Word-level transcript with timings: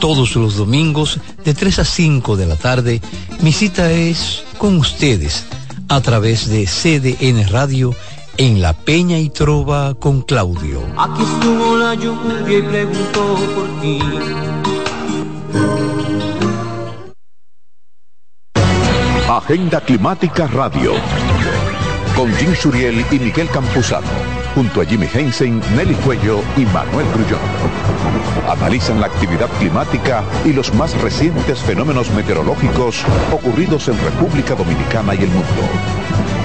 Todos 0.00 0.34
los 0.34 0.56
domingos 0.56 1.20
de 1.44 1.54
3 1.54 1.78
a 1.78 1.84
5 1.84 2.36
de 2.36 2.46
la 2.46 2.56
tarde, 2.56 3.00
mi 3.42 3.52
cita 3.52 3.92
es 3.92 4.42
con 4.58 4.76
ustedes 4.76 5.46
a 5.88 6.00
través 6.00 6.48
de 6.48 6.66
CDN 6.66 7.48
Radio 7.48 7.94
en 8.36 8.60
La 8.60 8.72
Peña 8.72 9.18
y 9.18 9.28
Trova 9.28 9.94
con 9.94 10.22
Claudio. 10.22 10.82
Aquí 10.98 11.22
estuvo 11.22 11.76
la 11.76 11.94
lluvia 11.94 12.58
y 12.58 12.62
preguntó 12.62 13.36
por 13.54 13.80
ti. 13.80 14.00
Agenda 19.28 19.80
Climática 19.80 20.48
Radio. 20.48 20.94
Con 22.16 22.34
Jim 22.34 22.54
Suriel 22.54 23.04
y 23.12 23.18
Miguel 23.18 23.48
Campuzano 23.50 24.39
junto 24.60 24.82
a 24.82 24.84
Jimmy 24.84 25.08
Hensen, 25.10 25.58
Nelly 25.74 25.94
Cuello 25.94 26.42
y 26.54 26.66
Manuel 26.66 27.06
Grullón. 27.14 27.40
Analizan 28.46 29.00
la 29.00 29.06
actividad 29.06 29.48
climática 29.58 30.22
y 30.44 30.52
los 30.52 30.74
más 30.74 30.92
recientes 31.00 31.60
fenómenos 31.60 32.10
meteorológicos 32.10 33.02
ocurridos 33.32 33.88
en 33.88 33.98
República 33.98 34.54
Dominicana 34.54 35.14
y 35.14 35.22
el 35.22 35.30
mundo. 35.30 35.62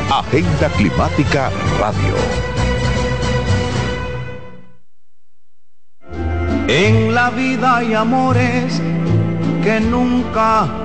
Agenda 0.10 0.70
Climática 0.78 1.52
Radio. 1.78 2.16
En 6.70 7.14
la 7.14 7.32
vida 7.32 7.76
hay 7.76 7.96
amores 7.96 8.82
que 9.62 9.82
nunca 9.82 10.85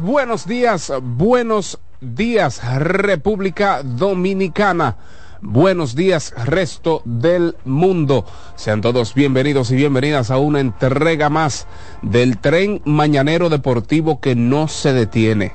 Buenos 0.00 0.48
días, 0.48 0.92
buenos 1.00 1.78
días, 2.00 2.60
República 2.76 3.82
Dominicana. 3.84 4.96
Buenos 5.40 5.94
días, 5.94 6.34
resto 6.44 7.02
del 7.04 7.54
mundo. 7.64 8.24
Sean 8.56 8.80
todos 8.80 9.14
bienvenidos 9.14 9.70
y 9.70 9.76
bienvenidas 9.76 10.32
a 10.32 10.38
una 10.38 10.58
entrega 10.58 11.28
más 11.28 11.68
del 12.02 12.38
tren 12.38 12.82
mañanero 12.84 13.48
deportivo 13.48 14.20
que 14.20 14.34
no 14.34 14.66
se 14.66 14.92
detiene. 14.92 15.52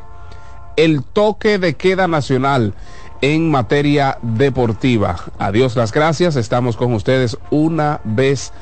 El 0.78 1.03
toque 1.03 1.59
de 1.59 1.74
queda 1.74 2.08
nacional 2.08 2.74
en 3.20 3.52
materia 3.52 4.18
deportiva. 4.22 5.18
Adiós 5.40 5.75
las 5.75 5.91
gracias. 5.91 6.38
Estamos 6.38 6.78
con 6.78 6.94
ustedes 6.94 7.38
una 7.50 8.00
vez 8.06 8.53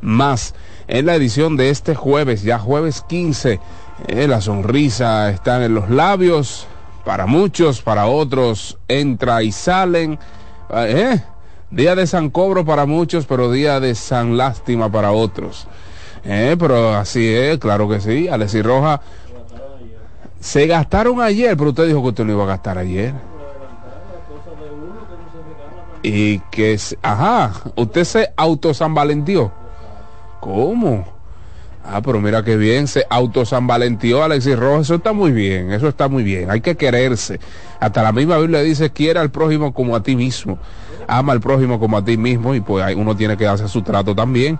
más 0.00 0.54
en 0.86 1.04
la 1.04 1.16
edición 1.16 1.58
de 1.58 1.68
este 1.68 1.94
jueves, 1.94 2.42
ya 2.42 2.58
jueves 2.58 3.04
15 3.08 3.60
eh, 4.06 4.28
la 4.28 4.40
sonrisa 4.40 5.30
está 5.30 5.64
en 5.64 5.74
los 5.74 5.90
labios, 5.90 6.66
para 7.04 7.26
muchos, 7.26 7.80
para 7.80 8.06
otros 8.06 8.78
entra 8.86 9.42
y 9.42 9.50
salen. 9.50 10.18
Eh, 10.70 11.20
día 11.70 11.94
de 11.94 12.06
San 12.06 12.30
Cobro 12.30 12.64
para 12.64 12.86
muchos, 12.86 13.26
pero 13.26 13.50
día 13.50 13.80
de 13.80 13.94
San 13.94 14.36
Lástima 14.36 14.92
para 14.92 15.10
otros. 15.10 15.66
Eh, 16.24 16.56
pero 16.58 16.94
así 16.94 17.26
es, 17.34 17.58
claro 17.58 17.88
que 17.88 18.00
sí. 18.00 18.28
Alexis 18.28 18.62
Roja 18.62 19.00
se 20.38 20.66
gastaron 20.66 21.20
ayer, 21.20 21.56
pero 21.56 21.70
usted 21.70 21.86
dijo 21.86 22.02
que 22.02 22.08
usted 22.08 22.24
no 22.24 22.32
iba 22.32 22.44
a 22.44 22.48
gastar 22.48 22.78
ayer. 22.78 23.14
Y 26.02 26.38
que, 26.50 26.78
ajá, 27.02 27.52
usted 27.74 28.04
se 28.04 28.32
auto 28.36 28.72
San 28.72 28.94
Valentió. 28.94 29.50
¿Cómo? 30.40 31.17
Ah, 31.90 32.02
pero 32.02 32.20
mira 32.20 32.42
qué 32.42 32.56
bien, 32.58 32.86
se 32.86 33.06
auto 33.08 33.46
San 33.46 33.70
Alexis 33.70 34.58
Rojas, 34.58 34.82
eso 34.82 34.96
está 34.96 35.14
muy 35.14 35.32
bien, 35.32 35.72
eso 35.72 35.88
está 35.88 36.06
muy 36.08 36.22
bien, 36.22 36.50
hay 36.50 36.60
que 36.60 36.76
quererse. 36.76 37.40
Hasta 37.80 38.02
la 38.02 38.12
misma 38.12 38.36
Biblia 38.36 38.60
dice, 38.60 38.90
quiera 38.90 39.22
al 39.22 39.30
prójimo 39.30 39.72
como 39.72 39.96
a 39.96 40.02
ti 40.02 40.14
mismo, 40.14 40.58
ama 41.06 41.32
al 41.32 41.40
prójimo 41.40 41.80
como 41.80 41.96
a 41.96 42.04
ti 42.04 42.18
mismo 42.18 42.54
y 42.54 42.60
pues 42.60 42.94
uno 42.94 43.16
tiene 43.16 43.38
que 43.38 43.44
darse 43.44 43.68
su 43.68 43.80
trato 43.80 44.14
también. 44.14 44.58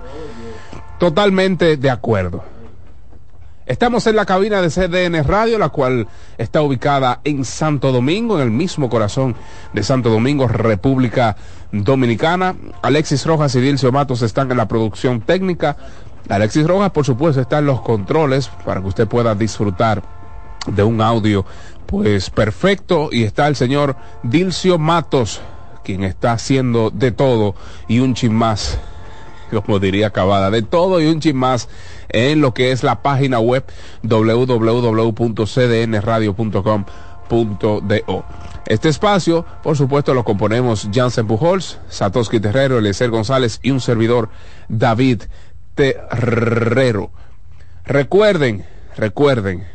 Totalmente 0.98 1.76
de 1.76 1.90
acuerdo. 1.90 2.42
Estamos 3.68 4.06
en 4.06 4.16
la 4.16 4.24
cabina 4.24 4.62
de 4.62 4.70
CDN 4.70 5.22
Radio, 5.24 5.58
la 5.58 5.68
cual 5.68 6.08
está 6.38 6.62
ubicada 6.62 7.20
en 7.24 7.44
Santo 7.44 7.92
Domingo, 7.92 8.36
en 8.36 8.44
el 8.44 8.50
mismo 8.50 8.88
corazón 8.88 9.36
de 9.74 9.82
Santo 9.82 10.08
Domingo, 10.08 10.48
República 10.48 11.36
Dominicana. 11.70 12.56
Alexis 12.80 13.26
Rojas 13.26 13.54
y 13.56 13.60
Dilcio 13.60 13.92
Matos 13.92 14.22
están 14.22 14.50
en 14.50 14.56
la 14.56 14.68
producción 14.68 15.20
técnica. 15.20 15.76
Alexis 16.28 16.66
Rojas, 16.66 16.90
por 16.90 17.04
supuesto, 17.04 17.40
está 17.40 17.58
en 17.58 17.66
los 17.66 17.80
controles 17.80 18.48
para 18.64 18.80
que 18.80 18.88
usted 18.88 19.08
pueda 19.08 19.34
disfrutar 19.34 20.02
de 20.66 20.82
un 20.82 21.00
audio 21.00 21.44
pues 21.86 22.30
perfecto. 22.30 23.08
Y 23.10 23.24
está 23.24 23.48
el 23.48 23.56
señor 23.56 23.96
Dilcio 24.22 24.78
Matos, 24.78 25.40
quien 25.82 26.04
está 26.04 26.32
haciendo 26.32 26.90
de 26.90 27.10
todo 27.12 27.54
y 27.88 28.00
un 28.00 28.12
chin 28.14 28.34
más, 28.34 28.78
como 29.64 29.78
diría 29.78 30.10
Cavada, 30.10 30.50
de 30.50 30.60
todo 30.62 31.00
y 31.00 31.06
un 31.06 31.20
chin 31.20 31.36
más 31.36 31.70
en 32.10 32.42
lo 32.42 32.52
que 32.52 32.72
es 32.72 32.82
la 32.82 33.00
página 33.02 33.40
web 33.40 33.64
www.cdnradio.com 34.02 36.84
Este 38.66 38.88
espacio, 38.88 39.44
por 39.62 39.76
supuesto, 39.76 40.14
lo 40.14 40.24
componemos 40.24 40.88
Jansen 40.92 41.26
Pujols, 41.26 41.78
Satoshi 41.88 42.40
Terrero, 42.40 42.78
Eliezer 42.78 43.10
González 43.10 43.60
y 43.62 43.70
un 43.70 43.80
servidor 43.80 44.30
David 44.68 45.22
Recuerden, 47.84 48.64
recuerden 48.96 49.66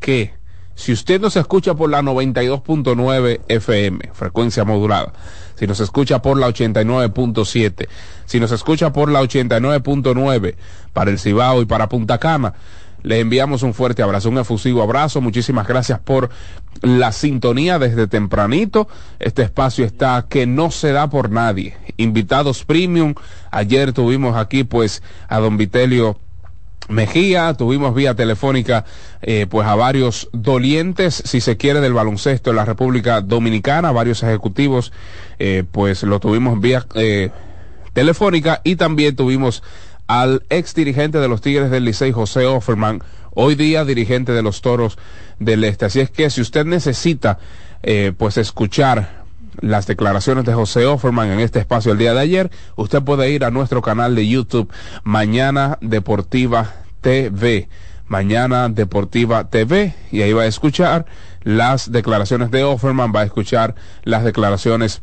que 0.00 0.32
si 0.74 0.92
usted 0.92 1.20
nos 1.20 1.36
escucha 1.36 1.74
por 1.74 1.90
la 1.90 2.02
92.9 2.02 3.40
FM, 3.48 4.10
frecuencia 4.12 4.64
modulada, 4.64 5.12
si 5.56 5.66
nos 5.66 5.80
escucha 5.80 6.22
por 6.22 6.38
la 6.38 6.48
89.7, 6.48 7.88
si 8.26 8.38
nos 8.38 8.52
escucha 8.52 8.92
por 8.92 9.10
la 9.10 9.20
89.9 9.20 10.54
para 10.92 11.10
el 11.10 11.18
Cibao 11.18 11.62
y 11.62 11.66
para 11.66 11.88
Punta 11.88 12.18
Cana, 12.18 12.54
le 13.02 13.20
enviamos 13.20 13.62
un 13.62 13.74
fuerte 13.74 14.02
abrazo, 14.02 14.28
un 14.28 14.38
efusivo 14.38 14.82
abrazo. 14.82 15.20
Muchísimas 15.20 15.66
gracias 15.66 15.98
por 16.00 16.30
la 16.82 17.12
sintonía 17.12 17.78
desde 17.78 18.06
tempranito. 18.06 18.88
Este 19.18 19.42
espacio 19.42 19.84
está 19.84 20.26
que 20.28 20.46
no 20.46 20.70
se 20.70 20.92
da 20.92 21.08
por 21.08 21.30
nadie. 21.30 21.76
Invitados 21.96 22.64
premium. 22.64 23.14
Ayer 23.50 23.92
tuvimos 23.92 24.36
aquí 24.36 24.64
pues 24.64 25.02
a 25.28 25.38
don 25.38 25.56
Vitelio 25.56 26.18
Mejía, 26.88 27.52
tuvimos 27.52 27.94
vía 27.94 28.14
telefónica 28.14 28.86
eh, 29.20 29.46
pues 29.48 29.68
a 29.68 29.74
varios 29.74 30.30
dolientes, 30.32 31.22
si 31.26 31.42
se 31.42 31.58
quiere, 31.58 31.80
del 31.80 31.92
baloncesto 31.92 32.48
en 32.48 32.56
la 32.56 32.64
República 32.64 33.20
Dominicana, 33.20 33.92
varios 33.92 34.22
ejecutivos, 34.22 34.90
eh, 35.38 35.64
pues 35.70 36.02
lo 36.02 36.18
tuvimos 36.18 36.58
vía 36.60 36.86
eh, 36.94 37.28
telefónica 37.92 38.62
y 38.64 38.76
también 38.76 39.16
tuvimos 39.16 39.62
al 40.08 40.42
ex 40.48 40.74
dirigente 40.74 41.18
de 41.18 41.28
los 41.28 41.42
Tigres 41.42 41.70
del 41.70 41.84
Licey, 41.84 42.12
José 42.12 42.46
Offerman, 42.46 43.02
hoy 43.34 43.54
día 43.54 43.84
dirigente 43.84 44.32
de 44.32 44.42
los 44.42 44.62
Toros 44.62 44.98
del 45.38 45.62
Este. 45.62 45.84
Así 45.84 46.00
es 46.00 46.10
que 46.10 46.30
si 46.30 46.40
usted 46.40 46.64
necesita 46.64 47.38
eh, 47.82 48.12
pues 48.16 48.38
escuchar 48.38 49.18
las 49.60 49.86
declaraciones 49.86 50.44
de 50.44 50.54
José 50.54 50.86
Offerman 50.86 51.30
en 51.30 51.40
este 51.40 51.58
espacio 51.58 51.92
el 51.92 51.98
día 51.98 52.14
de 52.14 52.20
ayer, 52.20 52.50
usted 52.76 53.02
puede 53.02 53.30
ir 53.30 53.44
a 53.44 53.50
nuestro 53.50 53.82
canal 53.82 54.14
de 54.14 54.26
YouTube 54.26 54.72
Mañana 55.04 55.78
Deportiva 55.80 56.74
TV. 57.00 57.68
Mañana 58.06 58.70
Deportiva 58.70 59.50
TV 59.50 59.94
y 60.10 60.22
ahí 60.22 60.32
va 60.32 60.42
a 60.42 60.46
escuchar 60.46 61.04
las 61.42 61.92
declaraciones 61.92 62.50
de 62.50 62.64
Offerman, 62.64 63.12
va 63.14 63.20
a 63.20 63.24
escuchar 63.24 63.74
las 64.04 64.24
declaraciones 64.24 65.02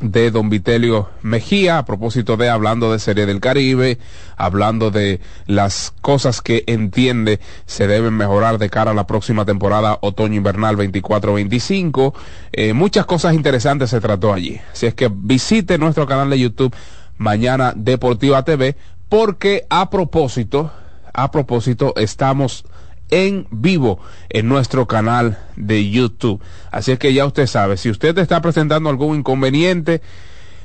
de 0.00 0.30
don 0.30 0.50
Vitelio 0.50 1.08
Mejía 1.22 1.78
a 1.78 1.84
propósito 1.84 2.36
de 2.36 2.50
hablando 2.50 2.92
de 2.92 2.98
Serie 2.98 3.26
del 3.26 3.40
Caribe, 3.40 3.98
hablando 4.36 4.90
de 4.90 5.20
las 5.46 5.92
cosas 6.02 6.42
que 6.42 6.64
entiende 6.66 7.40
se 7.64 7.86
deben 7.86 8.14
mejorar 8.14 8.58
de 8.58 8.70
cara 8.70 8.90
a 8.90 8.94
la 8.94 9.06
próxima 9.06 9.44
temporada 9.44 9.98
otoño-invernal 10.02 10.76
24-25. 10.76 12.12
Eh, 12.52 12.72
muchas 12.72 13.06
cosas 13.06 13.34
interesantes 13.34 13.90
se 13.90 14.00
trató 14.00 14.32
allí. 14.32 14.60
Así 14.72 14.86
es 14.86 14.94
que 14.94 15.10
visite 15.12 15.78
nuestro 15.78 16.06
canal 16.06 16.30
de 16.30 16.38
YouTube 16.38 16.74
Mañana 17.18 17.72
Deportiva 17.74 18.44
TV 18.44 18.76
porque 19.08 19.66
a 19.70 19.88
propósito, 19.88 20.72
a 21.12 21.30
propósito, 21.30 21.94
estamos 21.96 22.64
en 23.10 23.46
vivo 23.50 23.98
en 24.28 24.48
nuestro 24.48 24.86
canal 24.86 25.38
de 25.56 25.90
YouTube. 25.90 26.40
Así 26.70 26.92
es 26.92 26.98
que 26.98 27.12
ya 27.12 27.26
usted 27.26 27.46
sabe, 27.46 27.76
si 27.76 27.90
usted 27.90 28.16
está 28.18 28.40
presentando 28.40 28.90
algún 28.90 29.18
inconveniente, 29.18 30.02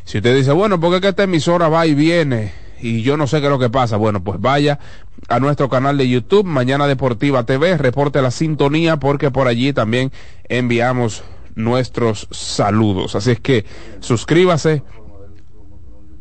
si 0.03 0.17
usted 0.17 0.35
dice, 0.35 0.51
bueno, 0.51 0.79
porque 0.79 1.01
que 1.01 1.09
esta 1.09 1.23
emisora 1.23 1.69
va 1.69 1.85
y 1.85 1.93
viene 1.93 2.53
y 2.81 3.03
yo 3.03 3.15
no 3.15 3.27
sé 3.27 3.39
qué 3.39 3.45
es 3.45 3.51
lo 3.51 3.59
que 3.59 3.69
pasa, 3.69 3.97
bueno, 3.97 4.23
pues 4.23 4.41
vaya 4.41 4.79
a 5.27 5.39
nuestro 5.39 5.69
canal 5.69 5.97
de 5.97 6.09
YouTube, 6.09 6.45
Mañana 6.45 6.87
Deportiva 6.87 7.45
TV, 7.45 7.77
reporte 7.77 8.21
la 8.21 8.31
sintonía 8.31 8.97
porque 8.97 9.29
por 9.29 9.47
allí 9.47 9.71
también 9.71 10.11
enviamos 10.49 11.23
nuestros 11.55 12.27
saludos. 12.31 13.15
Así 13.15 13.31
es 13.31 13.39
que 13.39 13.65
suscríbase, 13.99 14.83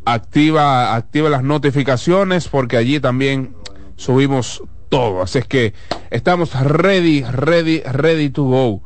activa, 0.05 0.95
activa 0.95 1.31
las 1.31 1.43
notificaciones 1.43 2.49
porque 2.49 2.77
allí 2.77 3.01
también 3.01 3.55
subimos 3.97 4.63
todo. 4.91 5.23
Así 5.23 5.39
es 5.39 5.47
que 5.47 5.73
estamos 6.11 6.53
ready, 6.61 7.23
ready, 7.23 7.81
ready 7.81 8.29
to 8.29 8.45
go. 8.45 8.83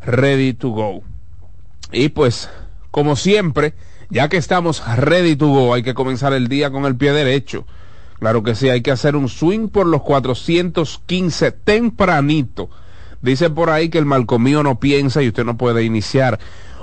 Ready 0.00 0.54
to 0.54 0.70
go. 0.70 1.02
Y 1.92 2.08
pues, 2.08 2.48
como 2.90 3.16
siempre, 3.16 3.74
ya 4.08 4.30
que 4.30 4.38
estamos 4.38 4.82
ready 4.96 5.36
to 5.36 5.48
go, 5.48 5.74
hay 5.74 5.82
que 5.82 5.92
comenzar 5.92 6.32
el 6.32 6.48
día 6.48 6.70
con 6.70 6.86
el 6.86 6.96
pie 6.96 7.12
derecho. 7.12 7.66
Claro 8.18 8.42
que 8.42 8.54
sí, 8.54 8.68
hay 8.68 8.80
que 8.80 8.90
hacer 8.90 9.14
un 9.14 9.28
swing 9.28 9.68
por 9.68 9.86
los 9.86 10.02
415 10.02 11.52
tempranito. 11.52 12.70
Dice 13.20 13.50
por 13.50 13.70
ahí 13.70 13.90
que 13.90 13.98
el 13.98 14.06
malcomío 14.06 14.62
no 14.62 14.80
piensa 14.80 15.22
y 15.22 15.28
usted 15.28 15.44
no 15.44 15.56
puede 15.56 15.84
iniciar 15.84 16.38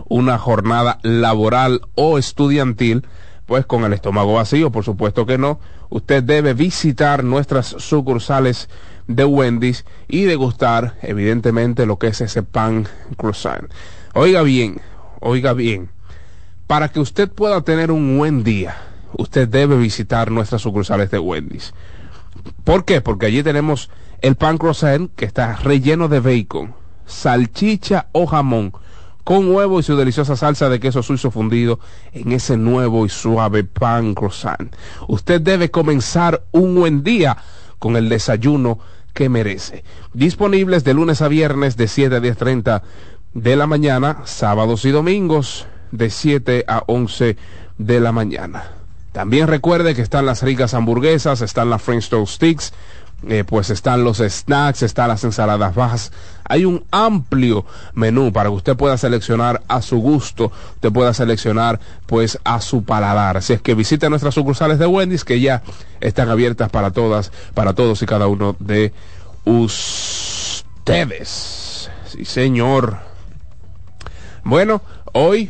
una 0.07 0.38
jornada 0.38 1.00
laboral 1.01 1.81
o 1.95 2.18
estudiantil 2.18 3.06
pues 3.46 3.66
con 3.66 3.84
el 3.84 3.94
estómago 3.94 4.34
vacío, 4.34 4.72
por 4.72 4.84
supuesto 4.84 5.26
que 5.26 5.38
no. 5.38 5.60
Usted 5.90 6.24
debe 6.24 6.54
visitar 6.54 7.24
nuestras 7.24 7.68
sucursales 7.68 8.70
de 9.08 9.26
Wendy's 9.26 9.86
y 10.08 10.24
degustar, 10.24 10.96
evidentemente, 11.02 11.86
lo 11.86 12.00
que 12.00 12.08
es 12.08 12.22
ese 12.22 12.44
pan 12.44 12.88
croissant. 13.18 13.72
Oiga 14.14 14.42
bien, 14.42 14.82
oiga 15.20 15.54
bien, 15.54 15.90
para 16.68 16.90
que 16.90 17.00
usted 17.00 17.30
pueda 17.30 17.62
tener 17.62 17.92
un 17.92 18.18
buen 18.18 18.44
día, 18.44 18.78
usted 19.18 19.48
debe 19.48 19.78
visitar 19.78 20.32
nuestras 20.32 20.64
sucursales 20.64 21.12
de 21.12 21.20
Wendy's. 21.20 21.74
¿Por 22.64 22.86
qué? 22.86 23.02
Porque 23.02 23.28
allí 23.28 23.44
tenemos 23.44 23.90
el 24.22 24.36
pan 24.36 24.58
croissant 24.58 25.12
que 25.16 25.26
está 25.26 25.56
relleno 25.58 26.08
de 26.08 26.20
bacon, 26.20 26.74
salchicha 27.06 28.08
o 28.12 28.26
jamón 28.26 28.74
con 29.25 29.54
huevo 29.54 29.80
y 29.80 29.83
su 29.83 29.98
deliciosa 29.98 30.36
salsa 30.36 30.69
de 30.69 30.80
queso 30.80 31.01
suizo 31.01 31.31
fundido 31.31 31.80
en 32.13 32.31
ese 32.31 32.57
nuevo 32.57 33.07
y 33.07 33.10
suave 33.10 33.63
pan 33.63 34.13
croissant. 34.13 34.74
Usted 35.07 35.42
debe 35.42 35.72
comenzar 35.72 36.44
un 36.51 36.75
buen 36.75 37.04
día 37.04 37.36
con 37.80 37.98
el 37.98 38.07
desayuno 38.07 38.80
que 39.13 39.27
merece. 39.27 39.83
Disponibles 40.13 40.83
de 40.83 40.94
lunes 40.94 41.24
a 41.24 41.27
viernes 41.27 41.75
de 41.75 41.88
7 41.88 42.16
a 42.16 42.19
10.30 42.19 42.83
de 43.33 43.56
la 43.56 43.66
mañana, 43.66 44.22
sábados 44.25 44.86
y 44.86 44.92
domingos 44.92 45.66
de 45.92 46.12
7 46.12 46.66
a 46.68 46.83
11 46.86 47.36
de 47.80 48.00
la 48.00 48.12
mañana. 48.12 48.66
También 49.12 49.48
recuerde 49.48 49.95
que 49.95 50.04
están 50.04 50.27
las 50.27 50.44
ricas 50.44 50.75
hamburguesas, 50.75 51.42
están 51.42 51.72
las 51.72 51.81
French 51.81 52.10
Toast 52.10 52.36
Sticks, 52.36 52.74
eh, 53.28 53.44
pues 53.44 53.70
están 53.72 54.04
los 54.04 54.18
snacks, 54.18 54.84
están 54.84 55.08
las 55.08 55.24
ensaladas 55.24 55.74
bajas. 55.74 56.12
Hay 56.44 56.66
un 56.66 56.84
amplio 56.92 57.66
menú 57.94 58.32
para 58.32 58.50
que 58.50 58.56
usted 58.56 58.76
pueda 58.76 58.98
seleccionar 58.98 59.63
a 59.68 59.82
su 59.82 59.98
gusto, 59.98 60.51
usted 60.75 60.92
pueda 60.92 61.12
seleccionar 61.13 61.80
pues 62.06 62.38
a 62.44 62.62
su 62.62 62.84
paladar. 62.84 63.38
Así 63.38 63.54
es 63.54 63.62
que 63.62 63.74
visite 63.74 64.10
nuestras 64.10 64.36
sucursales 64.36 64.78
de 64.78 64.86
Wendy's 64.86 65.24
que 65.24 65.39
ya 65.39 65.63
están 66.01 66.30
abiertas 66.30 66.70
para 66.70 66.92
todas, 66.92 67.32
para 67.54 67.74
todos 67.74 68.01
y 68.01 68.06
cada 68.06 68.28
uno 68.28 68.56
de 68.60 68.94
ustedes. 69.46 70.62
Sí, 72.08 72.25
señor. 72.25 73.00
Bueno, 74.44 74.84
hoy 75.13 75.50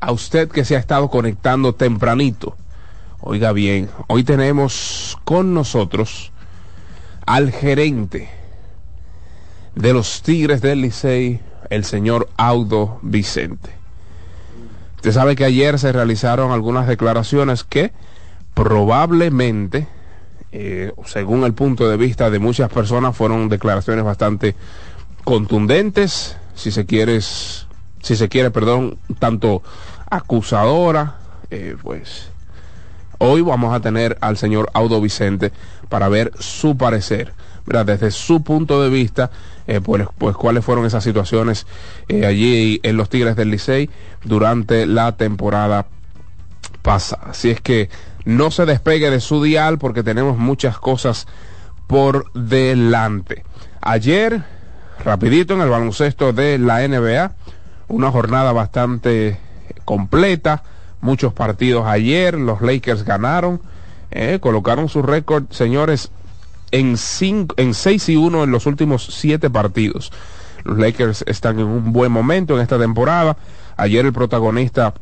a 0.00 0.12
usted 0.12 0.48
que 0.48 0.64
se 0.64 0.76
ha 0.76 0.78
estado 0.78 1.10
conectando 1.10 1.74
tempranito. 1.74 2.56
Oiga 3.20 3.52
bien, 3.52 3.90
hoy 4.06 4.24
tenemos 4.24 5.18
con 5.24 5.52
nosotros 5.52 6.32
al 7.30 7.52
gerente 7.52 8.28
de 9.76 9.92
los 9.92 10.22
Tigres 10.22 10.60
del 10.62 10.82
Licey, 10.82 11.38
el 11.68 11.84
señor 11.84 12.28
Audo 12.36 12.98
Vicente. 13.02 13.70
Usted 14.96 15.12
sabe 15.12 15.36
que 15.36 15.44
ayer 15.44 15.78
se 15.78 15.92
realizaron 15.92 16.50
algunas 16.50 16.88
declaraciones 16.88 17.62
que 17.62 17.92
probablemente, 18.52 19.86
eh, 20.50 20.90
según 21.06 21.44
el 21.44 21.54
punto 21.54 21.88
de 21.88 21.96
vista 21.96 22.30
de 22.30 22.40
muchas 22.40 22.68
personas, 22.68 23.16
fueron 23.16 23.48
declaraciones 23.48 24.04
bastante 24.04 24.56
contundentes, 25.22 26.36
si 26.56 26.72
se 26.72 26.84
quiere, 26.84 27.20
si 27.20 28.16
se 28.16 28.28
quiere, 28.28 28.50
perdón, 28.50 28.98
tanto 29.20 29.62
acusadora, 30.10 31.18
eh, 31.48 31.76
pues 31.80 32.32
hoy 33.18 33.40
vamos 33.42 33.72
a 33.72 33.78
tener 33.78 34.18
al 34.20 34.36
señor 34.36 34.68
Audo 34.72 35.00
Vicente 35.00 35.52
para 35.90 36.08
ver 36.08 36.32
su 36.38 36.78
parecer, 36.78 37.34
desde 37.66 38.10
su 38.10 38.42
punto 38.42 38.82
de 38.82 38.88
vista, 38.88 39.30
eh, 39.66 39.80
pues, 39.80 40.06
pues, 40.16 40.34
cuáles 40.36 40.64
fueron 40.64 40.86
esas 40.86 41.04
situaciones 41.04 41.66
eh, 42.08 42.24
allí 42.24 42.80
en 42.82 42.96
los 42.96 43.10
Tigres 43.10 43.36
del 43.36 43.50
Licey 43.50 43.90
durante 44.24 44.86
la 44.86 45.16
temporada 45.16 45.86
pasada. 46.82 47.30
Así 47.30 47.50
es 47.50 47.60
que 47.60 47.90
no 48.24 48.50
se 48.50 48.64
despegue 48.66 49.10
de 49.10 49.20
su 49.20 49.42
dial 49.42 49.78
porque 49.78 50.02
tenemos 50.02 50.38
muchas 50.38 50.78
cosas 50.78 51.26
por 51.86 52.32
delante. 52.32 53.44
Ayer, 53.80 54.44
rapidito 55.04 55.54
en 55.54 55.60
el 55.60 55.68
baloncesto 55.68 56.32
de 56.32 56.58
la 56.58 56.86
NBA, 56.86 57.32
una 57.88 58.10
jornada 58.10 58.52
bastante 58.52 59.38
completa, 59.84 60.62
muchos 61.00 61.32
partidos 61.32 61.86
ayer, 61.86 62.34
los 62.34 62.60
Lakers 62.60 63.04
ganaron, 63.04 63.60
eh, 64.10 64.38
colocaron 64.40 64.88
su 64.88 65.02
récord, 65.02 65.44
señores, 65.50 66.10
en, 66.70 66.96
cinco, 66.96 67.54
en 67.58 67.74
6 67.74 68.08
y 68.10 68.16
1 68.16 68.44
en 68.44 68.50
los 68.50 68.66
últimos 68.66 69.06
7 69.10 69.50
partidos. 69.50 70.12
Los 70.64 70.78
Lakers 70.78 71.24
están 71.26 71.58
en 71.58 71.66
un 71.66 71.92
buen 71.92 72.12
momento 72.12 72.54
en 72.54 72.62
esta 72.62 72.78
temporada. 72.78 73.36
Ayer 73.76 74.04
el 74.04 74.12
protagonista 74.12 74.94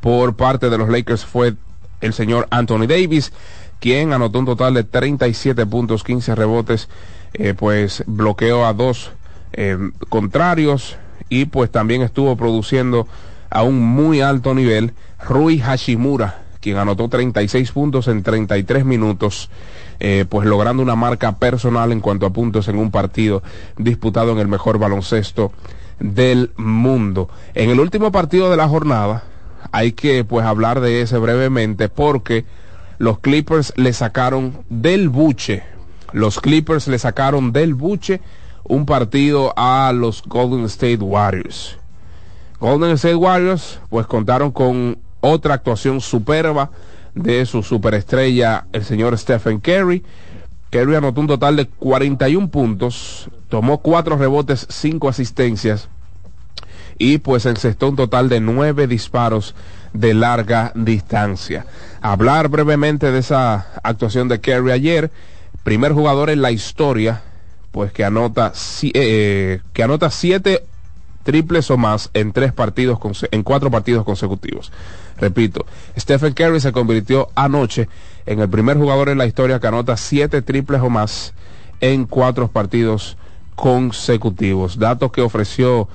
por 0.00 0.36
parte 0.36 0.70
de 0.70 0.78
los 0.78 0.88
Lakers 0.88 1.24
fue 1.24 1.54
el 2.00 2.12
señor 2.12 2.46
Anthony 2.50 2.86
Davis, 2.86 3.32
quien 3.80 4.12
anotó 4.12 4.38
un 4.38 4.46
total 4.46 4.74
de 4.74 4.84
37 4.84 5.66
puntos, 5.66 6.04
15 6.04 6.34
rebotes, 6.34 6.88
eh, 7.34 7.54
pues 7.54 8.04
bloqueó 8.06 8.66
a 8.66 8.72
dos 8.72 9.12
eh, 9.52 9.76
contrarios 10.08 10.96
y 11.28 11.46
pues 11.46 11.70
también 11.70 12.02
estuvo 12.02 12.36
produciendo 12.36 13.06
a 13.50 13.62
un 13.62 13.80
muy 13.80 14.20
alto 14.20 14.54
nivel 14.54 14.92
Rui 15.26 15.58
Hashimura, 15.58 16.43
quien 16.64 16.78
anotó 16.78 17.10
36 17.10 17.72
puntos 17.72 18.08
en 18.08 18.22
33 18.22 18.86
minutos, 18.86 19.50
eh, 20.00 20.24
pues 20.26 20.48
logrando 20.48 20.82
una 20.82 20.96
marca 20.96 21.36
personal 21.36 21.92
en 21.92 22.00
cuanto 22.00 22.24
a 22.24 22.30
puntos 22.30 22.68
en 22.68 22.78
un 22.78 22.90
partido 22.90 23.42
disputado 23.76 24.32
en 24.32 24.38
el 24.38 24.48
mejor 24.48 24.78
baloncesto 24.78 25.52
del 26.00 26.52
mundo. 26.56 27.28
En 27.52 27.68
el 27.68 27.80
último 27.80 28.10
partido 28.12 28.50
de 28.50 28.56
la 28.56 28.66
jornada, 28.66 29.24
hay 29.72 29.92
que 29.92 30.24
pues 30.24 30.46
hablar 30.46 30.80
de 30.80 31.02
ese 31.02 31.18
brevemente 31.18 31.90
porque 31.90 32.46
los 32.96 33.18
Clippers 33.18 33.74
le 33.76 33.92
sacaron 33.92 34.64
del 34.70 35.10
buche, 35.10 35.64
los 36.12 36.40
Clippers 36.40 36.88
le 36.88 36.98
sacaron 36.98 37.52
del 37.52 37.74
buche 37.74 38.22
un 38.62 38.86
partido 38.86 39.52
a 39.58 39.92
los 39.94 40.22
Golden 40.22 40.64
State 40.64 41.04
Warriors. 41.04 41.76
Golden 42.58 42.92
State 42.92 43.16
Warriors 43.16 43.80
pues 43.90 44.06
contaron 44.06 44.50
con 44.50 44.96
otra 45.24 45.54
actuación 45.54 46.00
superba 46.00 46.70
de 47.14 47.46
su 47.46 47.62
superestrella, 47.62 48.66
el 48.72 48.84
señor 48.84 49.16
Stephen 49.16 49.60
Curry. 49.60 50.02
Curry 50.70 50.96
anotó 50.96 51.20
un 51.20 51.28
total 51.28 51.56
de 51.56 51.66
41 51.66 52.48
puntos, 52.48 53.30
tomó 53.48 53.78
cuatro 53.78 54.16
rebotes, 54.16 54.66
cinco 54.68 55.08
asistencias 55.08 55.88
y 56.98 57.18
pues 57.18 57.46
encestó 57.46 57.88
un 57.88 57.96
total 57.96 58.28
de 58.28 58.40
nueve 58.40 58.86
disparos 58.86 59.54
de 59.92 60.14
larga 60.14 60.72
distancia. 60.74 61.66
Hablar 62.00 62.48
brevemente 62.48 63.10
de 63.10 63.20
esa 63.20 63.66
actuación 63.82 64.28
de 64.28 64.40
Kerry 64.40 64.72
ayer, 64.72 65.10
primer 65.62 65.92
jugador 65.92 66.30
en 66.30 66.42
la 66.42 66.50
historia, 66.50 67.22
pues 67.70 67.92
que 67.92 68.04
anota, 68.04 68.52
eh, 68.82 69.60
que 69.72 69.82
anota 69.82 70.10
siete 70.10 70.64
triples 71.24 71.70
o 71.70 71.76
más 71.76 72.10
en 72.14 72.32
tres 72.32 72.52
partidos, 72.52 72.98
en 73.32 73.42
cuatro 73.42 73.70
partidos 73.70 74.04
consecutivos. 74.04 74.70
Repito, 75.18 75.66
Stephen 75.98 76.34
Curry 76.34 76.60
se 76.60 76.72
convirtió 76.72 77.28
anoche 77.34 77.88
en 78.26 78.40
el 78.40 78.48
primer 78.48 78.76
jugador 78.76 79.08
en 79.08 79.18
la 79.18 79.26
historia 79.26 79.58
que 79.58 79.66
anota 79.66 79.96
siete 79.96 80.42
triples 80.42 80.80
o 80.80 80.90
más 80.90 81.32
en 81.80 82.04
cuatro 82.04 82.48
partidos 82.48 83.16
consecutivos. 83.56 84.78
Datos 84.78 85.10
que 85.10 85.22
ofreció 85.22 85.88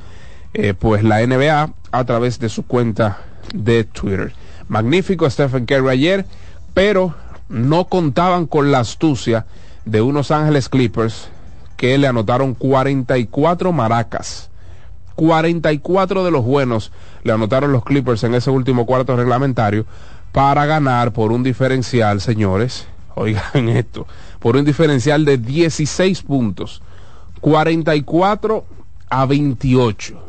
eh, 0.53 0.73
pues 0.73 1.03
la 1.03 1.25
NBA 1.25 1.73
a 1.91 2.03
través 2.05 2.39
de 2.39 2.49
su 2.49 2.65
cuenta 2.65 3.19
de 3.53 3.83
Twitter. 3.83 4.33
Magnífico 4.67 5.29
Stephen 5.29 5.65
Curry 5.65 5.89
ayer, 5.89 6.25
pero 6.73 7.15
no 7.49 7.85
contaban 7.85 8.45
con 8.45 8.71
la 8.71 8.79
astucia 8.79 9.45
de 9.85 10.01
unos 10.01 10.31
Ángeles 10.31 10.69
Clippers 10.69 11.29
que 11.77 11.97
le 11.97 12.07
anotaron 12.07 12.53
44 12.53 13.71
maracas. 13.71 14.48
44 15.19 16.23
de 16.23 16.31
los 16.31 16.45
buenos 16.45 16.93
le 17.23 17.33
anotaron 17.33 17.73
los 17.73 17.83
Clippers 17.83 18.23
en 18.23 18.35
ese 18.35 18.51
último 18.51 18.85
cuarto 18.85 19.17
reglamentario 19.17 19.85
para 20.31 20.65
ganar 20.65 21.11
por 21.11 21.33
un 21.33 21.43
diferencial, 21.43 22.21
señores. 22.21 22.87
Oigan 23.15 23.67
esto, 23.67 24.07
por 24.39 24.55
un 24.55 24.63
diferencial 24.63 25.25
de 25.25 25.37
16 25.37 26.21
puntos. 26.21 26.81
44 27.41 28.63
a 29.09 29.25
28 29.25 30.23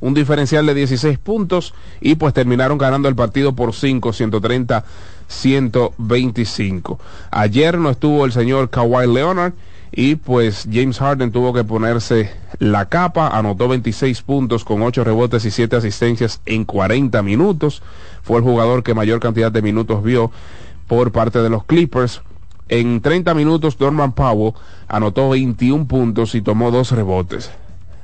un 0.00 0.14
diferencial 0.14 0.66
de 0.66 0.74
16 0.74 1.18
puntos 1.18 1.74
y 2.00 2.16
pues 2.16 2.34
terminaron 2.34 2.76
ganando 2.76 3.08
el 3.08 3.14
partido 3.14 3.52
por 3.54 3.72
5, 3.72 4.12
130, 4.12 4.84
125. 5.28 6.98
Ayer 7.30 7.78
no 7.78 7.88
estuvo 7.88 8.24
el 8.24 8.32
señor 8.32 8.68
Kawhi 8.68 9.06
Leonard 9.06 9.52
y 9.92 10.16
pues 10.16 10.66
James 10.72 10.98
Harden 10.98 11.32
tuvo 11.32 11.52
que 11.52 11.64
ponerse 11.64 12.30
la 12.58 12.88
capa, 12.88 13.28
anotó 13.28 13.68
26 13.68 14.22
puntos 14.22 14.64
con 14.64 14.80
8 14.80 15.04
rebotes 15.04 15.44
y 15.44 15.50
7 15.50 15.76
asistencias 15.76 16.40
en 16.46 16.64
40 16.64 17.22
minutos. 17.22 17.82
Fue 18.22 18.38
el 18.38 18.42
jugador 18.42 18.82
que 18.82 18.94
mayor 18.94 19.20
cantidad 19.20 19.52
de 19.52 19.60
minutos 19.60 20.02
vio 20.02 20.30
por 20.88 21.12
parte 21.12 21.42
de 21.42 21.50
los 21.50 21.64
Clippers. 21.64 22.22
En 22.68 23.02
30 23.02 23.34
minutos, 23.34 23.78
Norman 23.78 24.12
Powell 24.12 24.54
anotó 24.88 25.28
21 25.28 25.86
puntos 25.86 26.34
y 26.34 26.40
tomó 26.40 26.70
dos 26.70 26.92
rebotes. 26.92 27.50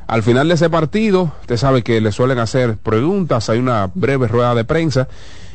Al 0.06 0.22
final 0.22 0.48
de 0.48 0.54
ese 0.54 0.68
partido, 0.68 1.32
usted 1.40 1.56
sabe 1.56 1.82
que 1.82 2.00
le 2.02 2.12
suelen 2.12 2.38
hacer 2.38 2.76
preguntas, 2.76 3.48
hay 3.48 3.58
una 3.58 3.90
breve 3.94 4.28
rueda 4.28 4.54
de 4.54 4.64
prensa, 4.64 5.08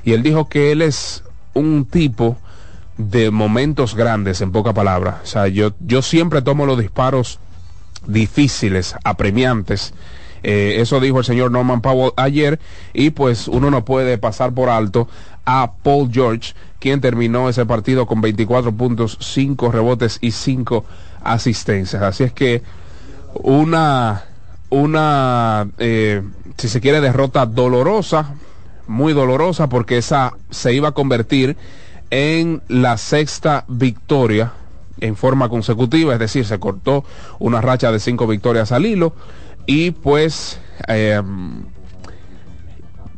y 0.04 0.14
él 0.14 0.24
dijo 0.24 0.50
que 0.50 0.72
él 0.72 0.82
es 0.82 1.24
un 1.54 1.86
tipo 1.86 2.38
de 2.98 3.32
momentos 3.32 3.96
grandes, 3.96 4.42
en 4.42 4.52
poca 4.52 4.74
palabra. 4.74 5.20
O 5.24 5.26
sea, 5.26 5.48
yo, 5.48 5.74
yo 5.80 6.02
siempre 6.02 6.42
tomo 6.42 6.66
los 6.66 6.80
disparos 6.80 7.40
difíciles, 8.06 8.96
apremiantes. 9.04 9.94
Eh, 10.44 10.76
eso 10.80 11.00
dijo 11.00 11.20
el 11.20 11.26
señor 11.26 11.52
Norman 11.52 11.82
Powell 11.82 12.12
ayer, 12.18 12.60
y 12.94 13.12
pues 13.12 13.48
uno 13.48 13.72
no 13.72 13.86
puede 13.86 14.18
pasar 14.18 14.54
por 14.54 14.70
alto 14.70 15.08
a 15.46 15.72
Paul 15.84 16.10
George, 16.12 16.54
quien 16.80 17.02
terminó 17.02 17.50
ese 17.50 17.66
partido 17.66 18.06
con 18.06 18.22
24 18.22 18.72
puntos, 18.74 19.18
5 19.22 19.72
rebotes 19.72 20.18
y 20.22 20.32
5 20.32 20.86
asistencias. 21.24 22.02
Así 22.02 22.24
es 22.24 22.34
que 22.34 22.62
una 23.36 24.26
una, 24.74 25.68
eh, 25.78 26.24
si 26.58 26.68
se 26.68 26.82
quiere, 26.82 27.00
derrota 27.00 27.46
dolorosa, 27.46 28.34
muy 28.88 29.14
dolorosa, 29.14 29.70
porque 29.70 29.98
esa 30.00 30.34
se 30.50 30.74
iba 30.74 30.90
a 30.90 30.94
convertir 30.94 31.56
en 32.14 32.62
la 32.68 32.98
sexta 32.98 33.66
victoria 33.68 34.54
en 35.00 35.16
forma 35.16 35.50
consecutiva, 35.50 36.14
es 36.14 36.20
decir, 36.20 36.46
se 36.46 36.60
cortó 36.60 37.04
una 37.40 37.60
racha 37.60 37.92
de 37.92 38.00
cinco 38.00 38.28
victorias 38.28 38.72
al 38.72 38.86
hilo 38.86 39.16
y 39.66 39.90
pues 39.90 40.60
eh, 40.88 41.20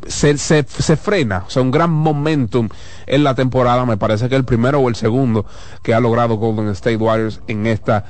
se, 0.08 0.38
se, 0.38 0.64
se, 0.64 0.96
frena, 0.96 1.44
o 1.46 1.50
sea, 1.50 1.62
un 1.62 1.72
gran 1.72 1.92
momentum 1.92 2.70
en 3.06 3.26
la 3.26 3.36
temporada, 3.36 3.86
me 3.86 3.98
parece 3.98 4.30
que 4.30 4.36
el 4.38 4.46
primero 4.46 4.80
o 4.80 4.88
el 4.88 4.96
segundo 4.96 5.46
que 5.84 5.94
ha 5.94 6.00
logrado 6.00 6.36
Golden 6.36 6.70
State 6.70 6.96
Warriors 6.96 7.42
en 7.48 7.68
esta 7.68 8.06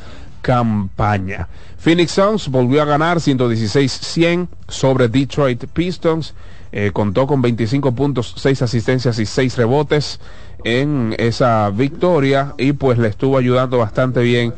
campaña. 0.45 1.47
Phoenix 1.79 2.11
Suns 2.11 2.49
volvió 2.49 2.83
a 2.83 2.85
ganar 2.85 3.17
116-100 3.17 4.47
sobre 4.67 5.07
Detroit 5.07 5.65
Pistons. 5.65 6.35
Eh, 6.71 6.91
contó 6.93 7.25
con 7.25 7.41
25 7.41 7.95
puntos, 7.95 8.35
6 8.37 8.61
asistencias 8.61 9.17
y 9.17 9.25
6 9.25 9.57
rebotes 9.57 10.19
en 10.63 11.15
esa 11.17 11.71
victoria 11.71 12.53
y 12.59 12.73
pues 12.73 12.99
le 12.99 13.07
estuvo 13.07 13.39
ayudando 13.39 13.79
bastante 13.79 14.21
bien 14.21 14.53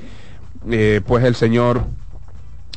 eh, 0.69 0.99
pues 1.05 1.23
el 1.23 1.35
señor 1.35 1.85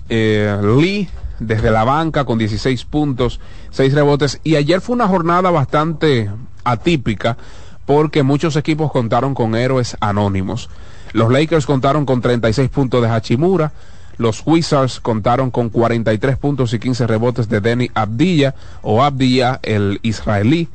eh, 0.09 0.57
Lee 0.63 1.09
desde 1.41 1.73
la 1.73 1.83
banca 1.83 2.25
con 2.25 2.39
16 2.39 2.85
puntos, 2.85 3.41
6 3.71 3.93
rebotes 3.93 4.41
y 4.45 4.55
ayer 4.55 4.81
fue 4.81 4.95
una 4.95 5.09
jornada 5.09 5.51
bastante 5.51 6.31
atípica 6.63 7.37
porque 7.87 8.23
muchos 8.23 8.55
equipos 8.55 8.93
contaron 8.93 9.35
con 9.35 9.57
héroes 9.57 9.97
anónimos. 10.01 10.69
Los 11.13 11.31
Lakers 11.31 11.67
contaron 11.67 12.07
con 12.07 12.21
36 12.21 12.69
puntos 12.71 13.03
de 13.03 13.09
Hachimura. 13.09 13.73
Los 14.19 14.43
Wizards 14.45 15.01
contaron 15.01 15.51
con 15.51 15.71
43 15.71 16.37
puntos 16.37 16.73
y 16.75 16.79
15 16.79 17.07
rebotes 17.07 17.49
de 17.49 17.61
Denny 17.61 17.91
Abdilla 17.95 18.55
o 18.83 19.03
Abdilla, 19.03 19.61
el 19.63 19.99
israelí. 20.03 20.69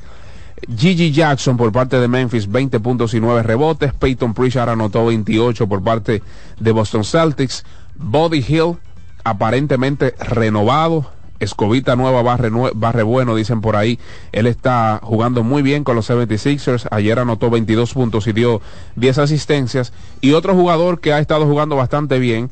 Gigi 0.75 1.12
Jackson 1.12 1.58
por 1.58 1.72
parte 1.72 2.00
de 2.00 2.08
Memphis, 2.08 2.51
20 2.51 2.80
puntos 2.80 3.13
y 3.13 3.20
9 3.20 3.44
rebotes. 3.44 3.94
Peyton 3.94 4.34
Pritchard 4.34 4.70
anotó 4.70 5.06
28 5.06 5.68
por 5.68 5.84
parte 5.84 6.24
de 6.60 6.72
Boston 6.72 7.04
Celtics. 7.04 7.63
Body 7.96 8.44
Hill, 8.48 8.77
aparentemente 9.24 10.15
renovado, 10.20 11.12
Escobita 11.39 11.96
nueva, 11.96 12.22
barre, 12.22 12.50
barre 12.75 13.04
bueno, 13.04 13.36
dicen 13.36 13.62
por 13.62 13.75
ahí. 13.75 14.00
Él 14.32 14.48
está 14.48 15.00
jugando 15.04 15.44
muy 15.44 15.62
bien 15.62 15.84
con 15.84 15.96
los 15.96 16.10
76ers. 16.10 16.88
Ayer 16.92 17.20
anotó 17.20 17.50
22 17.50 17.94
puntos 17.94 18.27
y 18.27 18.34
dio 18.34 18.62
10 18.96 19.18
asistencias. 19.18 19.92
Y 20.22 20.32
otro 20.32 20.54
jugador 20.54 21.01
que 21.01 21.13
ha 21.13 21.20
estado 21.20 21.46
jugando 21.46 21.75
bastante 21.75 22.20
bien 22.20 22.50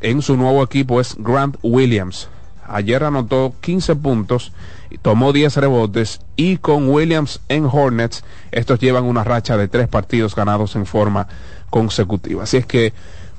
en 0.00 0.22
su 0.22 0.36
nuevo 0.36 0.62
equipo 0.62 1.00
es 1.00 1.16
Grant 1.18 1.56
Williams. 1.62 2.28
Ayer 2.66 3.02
anotó 3.02 3.52
15 3.60 3.96
puntos, 3.96 4.52
tomó 5.02 5.32
10 5.32 5.56
rebotes 5.56 6.20
y 6.36 6.58
con 6.58 6.88
Williams 6.88 7.40
en 7.48 7.64
Hornets, 7.64 8.22
estos 8.52 8.78
llevan 8.78 9.04
una 9.04 9.24
racha 9.24 9.56
de 9.56 9.66
tres 9.66 9.88
partidos 9.88 10.36
ganados 10.36 10.76
en 10.76 10.86
forma 10.86 11.26
consecutiva. 11.68 12.44
Así 12.44 12.58
es 12.58 12.66
que 12.66 12.92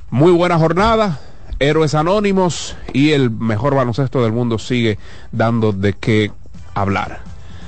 muy 0.10 0.34
buena 0.34 0.58
jornada 0.58 1.22
héroes 1.62 1.94
anónimos 1.94 2.76
y 2.92 3.12
el 3.12 3.30
mejor 3.30 3.76
baloncesto 3.76 4.24
del 4.24 4.32
mundo 4.32 4.58
sigue 4.58 4.98
dando 5.32 5.72
de 5.72 5.94
qué 5.94 6.32
hablar. 6.74 7.22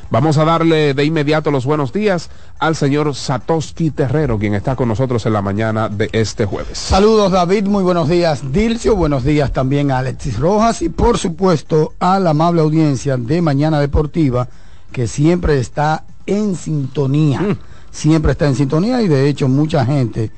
Vamos 0.10 0.38
a 0.38 0.46
darle 0.46 0.94
de 0.94 1.06
inmediato 1.06 1.52
los 1.52 1.66
buenos 1.66 1.94
días 1.94 2.30
al 2.60 2.76
señor 2.76 3.14
Satoshi 3.16 3.92
Terrero, 3.92 4.38
quien 4.38 4.56
está 4.56 4.76
con 4.76 4.88
nosotros 4.88 5.26
en 5.26 5.34
la 5.34 5.42
mañana 5.42 5.90
de 5.90 6.10
este 6.12 6.46
jueves. 6.46 6.78
Saludos 6.78 7.32
David, 7.32 7.66
muy 7.66 7.84
buenos 7.84 8.10
días 8.10 8.52
Dilcio, 8.52 8.96
buenos 8.96 9.24
días 9.24 9.52
también 9.54 9.92
a 9.92 10.00
Alexis 10.00 10.40
Rojas 10.40 10.82
y 10.82 10.90
por 10.90 11.18
supuesto 11.18 11.94
a 12.00 12.20
la 12.20 12.32
amable 12.32 12.62
audiencia 12.62 13.18
de 13.18 13.42
Mañana 13.42 13.80
Deportiva 13.80 14.48
que 14.92 15.08
siempre 15.08 15.60
está 15.60 16.04
en 16.26 16.56
sintonía, 16.56 17.42
mm. 17.42 17.58
siempre 17.92 18.32
está 18.32 18.48
en 18.48 18.56
sintonía 18.56 19.02
y 19.02 19.08
de 19.08 19.28
hecho 19.28 19.48
mucha 19.48 19.86
gente 19.86 20.32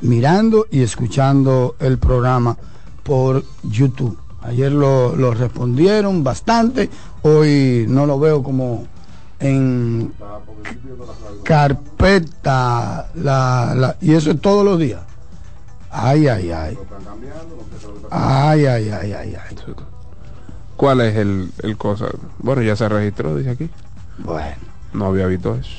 mirando 0.00 0.66
y 0.70 0.82
escuchando 0.82 1.76
el 1.80 1.98
programa 1.98 2.56
por 3.06 3.44
YouTube. 3.62 4.18
Ayer 4.42 4.72
lo, 4.72 5.14
lo 5.16 5.32
respondieron 5.32 6.22
bastante, 6.22 6.90
hoy 7.22 7.86
no 7.88 8.04
lo 8.04 8.18
veo 8.18 8.42
como 8.42 8.86
en 9.38 10.12
carpeta 11.42 13.08
la, 13.14 13.96
y 14.00 14.12
eso 14.14 14.32
es 14.32 14.40
todos 14.40 14.64
los 14.64 14.78
días. 14.78 15.00
Ay, 15.90 16.26
ay, 16.26 16.50
ay. 16.50 16.78
Ay, 18.10 18.66
ay, 18.66 18.90
ay, 18.90 19.12
ay, 19.12 19.34
ay. 19.34 19.56
¿Cuál 20.76 21.00
es 21.00 21.16
el, 21.16 21.50
el 21.62 21.76
cosa? 21.76 22.06
Bueno, 22.38 22.62
ya 22.62 22.76
se 22.76 22.88
registró, 22.88 23.34
dice 23.34 23.50
aquí. 23.50 23.70
Bueno. 24.18 24.56
No 24.92 25.06
había 25.06 25.26
visto 25.26 25.54
eso. 25.54 25.70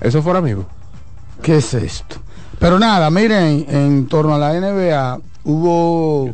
¿Eso 0.00 0.22
fuera 0.22 0.38
amigo? 0.38 0.66
¿Qué 1.42 1.56
es 1.56 1.74
esto? 1.74 2.16
Pero 2.58 2.78
nada, 2.78 3.10
miren, 3.10 3.66
en 3.68 4.06
torno 4.06 4.34
a 4.34 4.38
la 4.38 4.52
NBA 4.52 5.20
hubo 5.44 6.30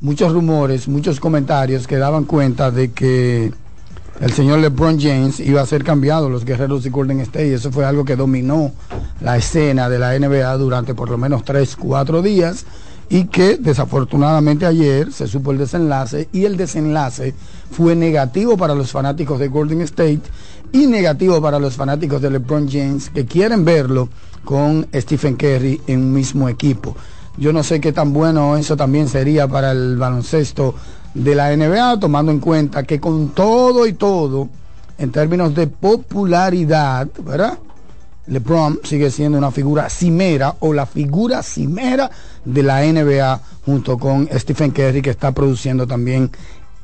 muchos 0.00 0.32
rumores, 0.32 0.88
muchos 0.88 1.20
comentarios 1.20 1.86
que 1.86 1.96
daban 1.96 2.24
cuenta 2.24 2.70
de 2.70 2.90
que 2.92 3.52
el 4.20 4.32
señor 4.32 4.60
LeBron 4.60 5.00
James 5.00 5.40
iba 5.40 5.60
a 5.60 5.66
ser 5.66 5.84
cambiado 5.84 6.28
los 6.28 6.44
guerreros 6.44 6.84
de 6.84 6.90
Golden 6.90 7.20
State. 7.20 7.48
Y 7.48 7.52
eso 7.52 7.72
fue 7.72 7.84
algo 7.84 8.04
que 8.04 8.16
dominó 8.16 8.72
la 9.20 9.36
escena 9.36 9.88
de 9.88 9.98
la 9.98 10.18
NBA 10.18 10.56
durante 10.58 10.94
por 10.94 11.10
lo 11.10 11.18
menos 11.18 11.44
3, 11.44 11.76
4 11.76 12.22
días 12.22 12.64
y 13.08 13.24
que 13.24 13.58
desafortunadamente 13.58 14.64
ayer 14.64 15.12
se 15.12 15.26
supo 15.26 15.52
el 15.52 15.58
desenlace 15.58 16.28
y 16.32 16.44
el 16.44 16.56
desenlace 16.56 17.34
fue 17.70 17.94
negativo 17.94 18.56
para 18.56 18.74
los 18.74 18.90
fanáticos 18.90 19.38
de 19.38 19.48
Golden 19.48 19.82
State 19.82 20.22
y 20.72 20.86
negativo 20.86 21.40
para 21.42 21.58
los 21.58 21.74
fanáticos 21.74 22.22
de 22.22 22.30
LeBron 22.30 22.68
James 22.70 23.10
que 23.10 23.26
quieren 23.26 23.64
verlo 23.64 24.08
con 24.44 24.86
Stephen 24.94 25.36
Curry 25.36 25.80
en 25.86 26.00
un 26.00 26.12
mismo 26.12 26.48
equipo. 26.48 26.96
Yo 27.36 27.52
no 27.52 27.62
sé 27.62 27.80
qué 27.80 27.92
tan 27.92 28.12
bueno 28.12 28.56
eso 28.56 28.76
también 28.76 29.08
sería 29.08 29.48
para 29.48 29.72
el 29.72 29.96
baloncesto 29.96 30.74
de 31.14 31.34
la 31.34 31.54
NBA, 31.56 32.00
tomando 32.00 32.32
en 32.32 32.40
cuenta 32.40 32.82
que 32.82 33.00
con 33.00 33.30
todo 33.30 33.86
y 33.86 33.94
todo, 33.94 34.48
en 34.98 35.10
términos 35.10 35.54
de 35.54 35.66
popularidad, 35.66 37.08
¿verdad? 37.24 37.58
LeBron 38.26 38.80
sigue 38.84 39.10
siendo 39.10 39.38
una 39.38 39.50
figura 39.50 39.90
cimera 39.90 40.54
o 40.60 40.72
la 40.72 40.86
figura 40.86 41.42
cimera 41.42 42.10
de 42.44 42.62
la 42.62 42.80
NBA 42.82 43.40
junto 43.64 43.98
con 43.98 44.28
Stephen 44.32 44.70
Curry 44.70 45.02
que 45.02 45.10
está 45.10 45.32
produciendo 45.32 45.86
también 45.86 46.30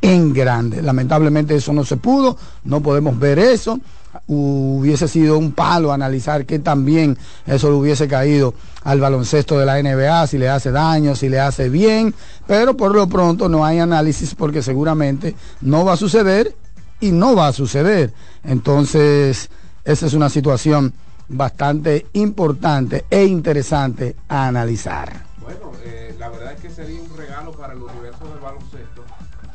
en 0.01 0.33
grande. 0.33 0.83
Lamentablemente 0.83 1.55
eso 1.55 1.73
no 1.73 1.85
se 1.85 1.97
pudo, 1.97 2.37
no 2.65 2.81
podemos 2.81 3.19
ver 3.19 3.39
eso. 3.39 3.79
Hubiese 4.27 5.09
sido 5.09 5.39
un 5.39 5.53
palo 5.53 5.93
analizar 5.93 6.45
que 6.45 6.59
también 6.59 7.17
eso 7.47 7.71
le 7.71 7.77
hubiese 7.77 8.09
caído 8.09 8.55
al 8.85 9.01
baloncesto 9.01 9.59
de 9.59 9.67
la 9.67 9.83
NBA, 9.83 10.27
si 10.27 10.39
le 10.39 10.49
hace 10.49 10.71
daño, 10.71 11.15
si 11.15 11.29
le 11.29 11.41
hace 11.41 11.69
bien, 11.69 12.15
pero 12.47 12.77
por 12.77 12.95
lo 12.95 13.07
pronto 13.09 13.49
no 13.49 13.65
hay 13.65 13.79
análisis 13.79 14.35
porque 14.35 14.63
seguramente 14.63 15.35
no 15.61 15.85
va 15.85 15.95
a 15.95 15.97
suceder 15.97 16.55
y 17.01 17.11
no 17.11 17.35
va 17.35 17.49
a 17.49 17.53
suceder. 17.53 18.13
Entonces, 18.45 19.51
esa 19.85 20.07
es 20.07 20.15
una 20.15 20.29
situación 20.29 20.93
bastante 21.29 22.07
importante 22.15 23.05
e 23.11 23.25
interesante 23.25 24.17
a 24.29 24.49
analizar. 24.49 25.25
Bueno, 25.41 25.73
eh, 25.85 26.15
la 26.19 26.29
verdad 26.29 26.53
es 26.55 26.61
que 26.61 26.71
sería 26.71 27.01
un 27.01 27.17
regalo 27.17 27.53
para 27.53 27.75
el 27.75 27.83
universo 27.83 28.25
del 28.29 28.39
baloncesto 28.39 29.05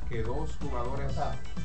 que 0.09 0.21
dos 0.21 0.51
jugadores 0.61 1.11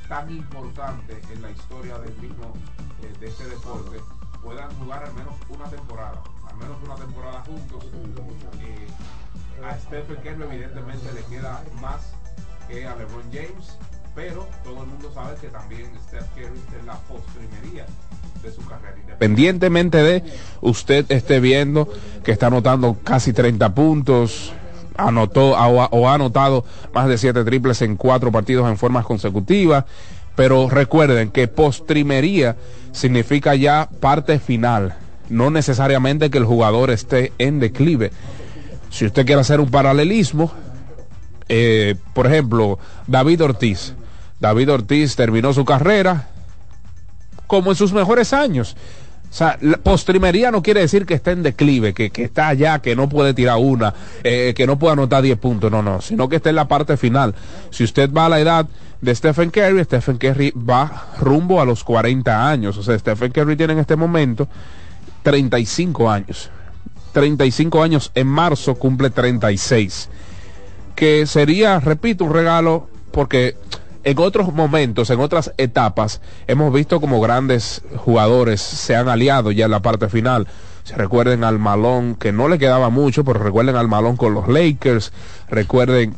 tan 0.09 0.31
importantes 0.31 1.19
en 1.31 1.43
la 1.43 1.51
historia 1.51 1.99
del 1.99 2.15
mismo 2.17 2.55
eh, 3.03 3.13
de 3.21 3.29
este 3.29 3.45
deporte 3.45 3.99
puedan 4.43 4.71
jugar 4.79 5.05
al 5.05 5.15
menos 5.15 5.35
una 5.49 5.69
temporada, 5.69 6.23
al 6.49 6.57
menos 6.57 6.77
una 6.85 6.95
temporada 6.95 7.45
juntos. 7.45 7.85
Eh, 8.63 8.87
a 9.65 9.79
Stephen 9.79 10.17
Curry 10.17 10.43
evidentemente 10.45 11.13
le 11.13 11.23
queda 11.25 11.63
más 11.81 12.13
que 12.69 12.87
a 12.87 12.97
LeBron 12.97 13.25
James, 13.33 13.79
pero 14.15 14.49
todo 14.65 14.83
el 14.83 14.89
mundo 14.89 15.11
sabe 15.13 15.37
que 15.41 15.49
también 15.49 15.91
Steph 16.07 16.29
Curry 16.35 16.61
es 16.79 16.87
la 16.87 16.95
postrimería 17.01 17.87
de 18.43 18.53
su 18.53 18.65
carrera. 18.65 18.97
Independientemente 19.01 19.99
de 19.99 20.25
usted 20.61 21.11
esté 21.11 21.41
viendo 21.41 21.89
que 22.25 22.33
está 22.33 22.47
anotando 22.47 22.97
casi 23.05 23.33
30 23.33 23.75
puntos, 23.75 24.53
anotó 24.99 25.53
o, 25.53 26.09
ha 26.09 26.15
anotado 26.15 26.65
más 26.93 27.09
de 27.09 27.17
7 27.17 27.45
triples 27.45 27.81
en 27.81 27.97
cuatro 27.97 28.31
partidos 28.31 28.69
en 28.69 28.77
formas 28.77 29.07
consecutivas. 29.07 29.85
Pero 30.37 30.69
recuerden 30.69 31.31
que 31.31 31.49
postrimería 31.49 32.57
significa 32.93 33.55
ya 33.55 33.89
parte 34.01 34.39
final, 34.39 34.95
no 35.29 35.51
necesariamente 35.51 36.31
que 36.31 36.39
el 36.39 36.45
jugador 36.45 36.91
esté 36.91 37.33
en 37.39 37.59
declive. 37.59 38.13
Si 38.91 39.07
usted 39.07 39.27
quiere 39.27 39.41
hacer 39.41 39.61
un 39.61 39.71
paralelismo, 39.71 40.53
eh, 41.49 41.97
por 42.15 42.27
ejemplo, 42.27 42.79
David 43.07 43.43
Ortiz. 43.43 43.95
David 44.39 44.73
Ortiz 44.73 45.17
terminó 45.17 45.53
su 45.53 45.65
carrera, 45.65 46.29
como 47.49 47.71
en 47.71 47.77
sus 47.77 47.93
mejores 47.93 48.33
años. 48.33 48.77
O 49.31 49.35
sea, 49.35 49.59
la 49.61 49.77
postrimería 49.77 50.51
no 50.51 50.63
quiere 50.63 50.81
decir 50.81 51.05
que 51.05 51.15
esté 51.15 51.33
en 51.33 51.43
declive, 51.43 51.93
que, 51.93 52.11
está 52.15 52.49
allá, 52.49 52.79
que 52.79 52.97
no 52.97 53.09
puede 53.09 53.35
tirar 53.35 53.59
una, 53.59 53.93
eh, 54.25 54.55
que 54.57 54.67
no 54.67 54.79
puede 54.79 54.95
anotar 54.95 55.23
10 55.23 55.39
puntos, 55.39 55.71
no, 55.71 55.83
no, 55.83 56.01
sino 56.01 56.29
que 56.29 56.37
está 56.37 56.49
en 56.49 56.57
la 56.57 56.67
parte 56.67 56.97
final. 56.97 57.35
Si 57.71 57.85
usted 57.85 58.11
va 58.11 58.27
a 58.27 58.29
la 58.31 58.41
edad 58.41 58.67
de 59.01 59.15
Stephen 59.15 59.51
Curry, 59.51 59.85
Stephen 59.85 60.17
Curry 60.17 60.53
va 60.53 61.09
rumbo 61.19 61.61
a 61.61 61.65
los 61.65 61.85
40 61.85 62.49
años. 62.49 62.77
O 62.77 62.83
sea, 62.83 62.99
Stephen 62.99 63.33
Curry 63.33 63.57
tiene 63.57 63.75
en 63.75 63.79
este 63.81 63.97
momento 63.97 64.49
35 65.23 66.11
años. 66.11 66.51
35 67.13 67.83
años 67.83 68.11
en 68.15 68.27
marzo 68.27 68.75
cumple 68.77 69.11
36. 69.11 70.09
Que 70.95 71.27
sería, 71.27 71.79
repito, 71.81 72.25
un 72.25 72.33
regalo 72.33 72.89
porque 73.13 73.57
en 74.05 74.19
otros 74.19 74.53
momentos, 74.53 75.11
en 75.11 75.21
otras 75.21 75.53
etapas, 75.59 76.21
hemos 76.47 76.73
visto 76.73 77.01
como 77.01 77.21
grandes 77.21 77.83
jugadores 77.97 78.61
se 78.61 78.97
han 78.97 79.09
aliado 79.09 79.51
ya 79.51 79.67
en 79.67 79.71
la 79.71 79.81
parte 79.81 80.09
final. 80.09 80.47
Se 80.85 80.95
recuerden 80.95 81.45
al 81.45 81.59
Malón, 81.59 82.15
que 82.15 82.33
no 82.33 82.49
le 82.49 82.59
quedaba 82.59 82.89
mucho, 82.89 83.25
pero 83.25 83.41
recuerden 83.41 83.77
al 83.77 83.89
Malón 83.89 84.17
con 84.17 84.33
los 84.33 84.49
Lakers, 84.49 85.13
recuerden 85.49 86.15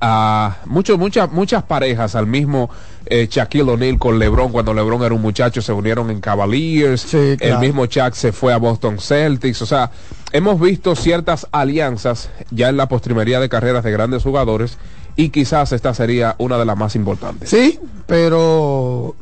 a 0.00 0.56
muchos, 0.64 0.98
muchas, 0.98 1.30
muchas 1.30 1.62
parejas, 1.62 2.14
al 2.14 2.26
mismo 2.26 2.70
eh, 3.06 3.28
Shaquille 3.30 3.70
O'Neal 3.70 3.98
con 3.98 4.18
LeBron, 4.18 4.50
cuando 4.50 4.72
LeBron 4.72 5.02
era 5.02 5.14
un 5.14 5.22
muchacho, 5.22 5.60
se 5.60 5.72
unieron 5.72 6.10
en 6.10 6.20
Cavaliers, 6.20 7.12
el 7.14 7.58
mismo 7.58 7.86
Shaq 7.86 8.14
se 8.14 8.32
fue 8.32 8.52
a 8.52 8.56
Boston 8.56 8.98
Celtics, 8.98 9.62
o 9.62 9.66
sea, 9.66 9.90
hemos 10.32 10.58
visto 10.60 10.96
ciertas 10.96 11.46
alianzas 11.52 12.30
ya 12.50 12.70
en 12.70 12.76
la 12.76 12.88
postrimería 12.88 13.40
de 13.40 13.48
carreras 13.48 13.84
de 13.84 13.92
grandes 13.92 14.22
jugadores 14.22 14.78
y 15.16 15.28
quizás 15.30 15.72
esta 15.72 15.94
sería 15.94 16.34
una 16.38 16.58
de 16.58 16.64
las 16.64 16.76
más 16.76 16.96
importantes. 16.96 17.48
Sí, 17.50 17.78
pero 18.06 19.14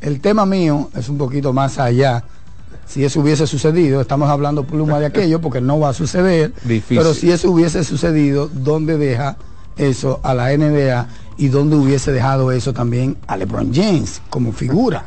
el 0.00 0.20
tema 0.20 0.46
mío 0.46 0.90
es 0.94 1.08
un 1.08 1.18
poquito 1.18 1.52
más 1.52 1.78
allá. 1.78 2.24
Si 2.86 3.04
eso 3.04 3.20
hubiese 3.20 3.46
sucedido, 3.46 4.00
estamos 4.00 4.28
hablando 4.28 4.64
pluma 4.64 4.98
de 4.98 5.06
aquello 5.06 5.40
porque 5.40 5.60
no 5.60 5.78
va 5.78 5.90
a 5.90 5.92
suceder. 5.92 6.52
Pero 6.88 7.14
si 7.14 7.30
eso 7.30 7.50
hubiese 7.50 7.84
sucedido, 7.84 8.48
¿dónde 8.52 8.98
deja 8.98 9.36
eso 9.76 10.20
a 10.22 10.34
la 10.34 10.56
NBA 10.56 11.06
y 11.38 11.48
dónde 11.48 11.76
hubiese 11.76 12.12
dejado 12.12 12.50
eso 12.52 12.72
también 12.72 13.16
a 13.26 13.36
LeBron 13.36 13.72
James 13.72 14.20
como 14.28 14.52
figura? 14.52 15.04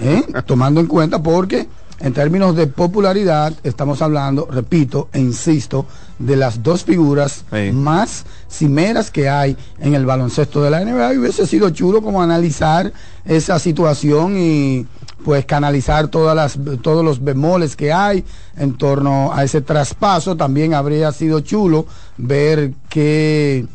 ¿Eh? 0.00 0.22
Tomando 0.46 0.80
en 0.80 0.86
cuenta 0.86 1.22
porque 1.22 1.68
en 2.00 2.12
términos 2.12 2.54
de 2.54 2.66
popularidad, 2.66 3.54
estamos 3.62 4.02
hablando, 4.02 4.46
repito 4.50 5.08
e 5.12 5.18
insisto, 5.18 5.86
de 6.18 6.36
las 6.36 6.62
dos 6.62 6.84
figuras 6.84 7.44
más 7.72 8.24
cimeras 8.50 9.10
que 9.10 9.28
hay 9.28 9.56
en 9.78 9.94
el 9.94 10.04
baloncesto 10.04 10.62
de 10.62 10.70
la 10.70 10.84
NBA. 10.84 11.14
Y 11.14 11.18
hubiese 11.18 11.46
sido 11.46 11.70
chulo 11.70 12.02
como 12.02 12.22
analizar 12.22 12.92
esa 13.24 13.58
situación 13.58 14.36
y 14.38 14.86
pues 15.24 15.44
canalizar 15.46 16.08
todas 16.08 16.36
las, 16.36 16.58
todos 16.82 17.04
los 17.04 17.22
bemoles 17.22 17.76
que 17.76 17.92
hay 17.92 18.24
en 18.56 18.76
torno 18.76 19.32
a 19.32 19.44
ese 19.44 19.62
traspaso. 19.62 20.36
También 20.36 20.74
habría 20.74 21.12
sido 21.12 21.40
chulo 21.40 21.86
ver 22.18 22.72
qué, 22.90 23.66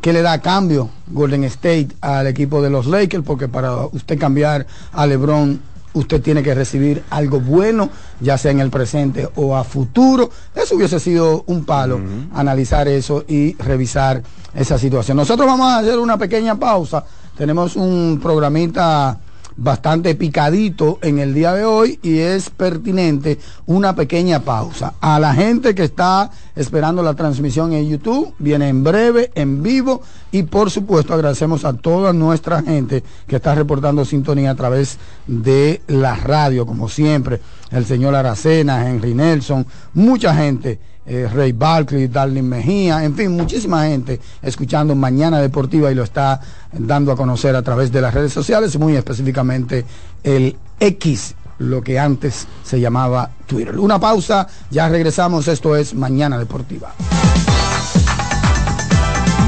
qué 0.00 0.12
le 0.12 0.22
da 0.22 0.40
cambio 0.40 0.90
Golden 1.08 1.44
State 1.44 1.88
al 2.00 2.26
equipo 2.26 2.60
de 2.62 2.70
los 2.70 2.86
Lakers, 2.86 3.24
porque 3.24 3.48
para 3.48 3.86
usted 3.86 4.18
cambiar 4.18 4.66
a 4.92 5.06
LeBron 5.06 5.69
usted 5.94 6.20
tiene 6.22 6.42
que 6.42 6.54
recibir 6.54 7.02
algo 7.10 7.40
bueno, 7.40 7.90
ya 8.20 8.38
sea 8.38 8.50
en 8.50 8.60
el 8.60 8.70
presente 8.70 9.28
o 9.36 9.56
a 9.56 9.64
futuro. 9.64 10.30
Eso 10.54 10.76
hubiese 10.76 11.00
sido 11.00 11.44
un 11.46 11.64
palo, 11.64 12.00
analizar 12.34 12.88
eso 12.88 13.24
y 13.26 13.54
revisar 13.56 14.22
esa 14.54 14.78
situación. 14.78 15.16
Nosotros 15.16 15.46
vamos 15.46 15.66
a 15.70 15.78
hacer 15.78 15.98
una 15.98 16.18
pequeña 16.18 16.58
pausa. 16.58 17.04
Tenemos 17.36 17.76
un 17.76 18.18
programita 18.22 19.18
bastante 19.60 20.14
picadito 20.14 20.98
en 21.02 21.18
el 21.18 21.34
día 21.34 21.52
de 21.52 21.64
hoy 21.64 22.00
y 22.02 22.18
es 22.18 22.48
pertinente 22.48 23.38
una 23.66 23.94
pequeña 23.94 24.40
pausa. 24.40 24.94
A 25.00 25.20
la 25.20 25.34
gente 25.34 25.74
que 25.74 25.84
está 25.84 26.30
esperando 26.56 27.02
la 27.02 27.14
transmisión 27.14 27.74
en 27.74 27.88
YouTube, 27.88 28.34
viene 28.38 28.68
en 28.68 28.82
breve, 28.82 29.30
en 29.34 29.62
vivo 29.62 30.00
y 30.32 30.44
por 30.44 30.70
supuesto 30.70 31.12
agradecemos 31.12 31.64
a 31.66 31.74
toda 31.74 32.12
nuestra 32.14 32.62
gente 32.62 33.04
que 33.26 33.36
está 33.36 33.54
reportando 33.54 34.04
sintonía 34.04 34.52
a 34.52 34.54
través 34.56 34.98
de 35.26 35.82
la 35.86 36.16
radio, 36.16 36.64
como 36.64 36.88
siempre, 36.88 37.40
el 37.70 37.84
señor 37.84 38.14
Aracena, 38.14 38.88
Henry 38.88 39.14
Nelson, 39.14 39.66
mucha 39.92 40.34
gente 40.34 40.80
eh, 41.06 41.28
Rey 41.32 41.52
Barkley, 41.52 42.08
Darlene 42.08 42.42
Mejía, 42.48 43.04
en 43.04 43.14
fin, 43.14 43.32
muchísima 43.32 43.84
gente 43.84 44.20
escuchando 44.42 44.94
Mañana 44.94 45.40
Deportiva 45.40 45.90
y 45.90 45.94
lo 45.94 46.02
está 46.02 46.40
dando 46.72 47.12
a 47.12 47.16
conocer 47.16 47.56
a 47.56 47.62
través 47.62 47.90
de 47.90 48.00
las 48.00 48.14
redes 48.14 48.32
sociales, 48.32 48.78
muy 48.78 48.96
específicamente 48.96 49.84
el 50.22 50.56
X, 50.78 51.34
lo 51.58 51.82
que 51.82 51.98
antes 51.98 52.46
se 52.62 52.80
llamaba 52.80 53.30
Twitter. 53.46 53.78
Una 53.78 53.98
pausa, 53.98 54.46
ya 54.70 54.88
regresamos, 54.88 55.48
esto 55.48 55.76
es 55.76 55.94
Mañana 55.94 56.38
Deportiva. 56.38 56.92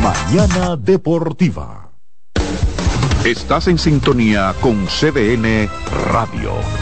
Mañana 0.02 0.76
Deportiva. 0.76 1.90
Estás 3.24 3.68
en 3.68 3.78
sintonía 3.78 4.52
con 4.60 4.86
CDN 4.86 5.68
Radio. 6.10 6.81